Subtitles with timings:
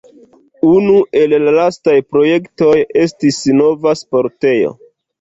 [0.69, 2.73] Unu el la lastaj projektoj
[3.05, 4.79] estis nova sportejo.